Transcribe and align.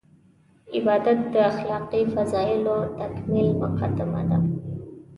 عبادت 0.75 1.19
د 1.33 1.35
اخلاقي 1.51 2.03
فضایلو 2.13 2.77
تکمیل 2.99 3.49
مقدمه 3.63 4.21
ده. 4.29 4.39